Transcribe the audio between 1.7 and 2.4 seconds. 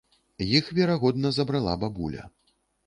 бабуля.